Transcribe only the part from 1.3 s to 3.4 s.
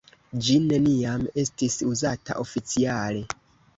estis uzata oficiale.